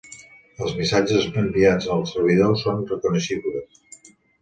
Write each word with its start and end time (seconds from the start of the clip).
Els 0.63 0.73
missatges 0.77 1.27
enviats 1.43 1.89
al 1.99 2.03
servidor 2.15 2.59
son 2.65 2.85
reconeixibles. 2.97 3.89